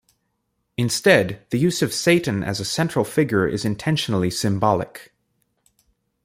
[0.77, 5.13] Instead, the use of Satan as a central figure is intentionally symbolic.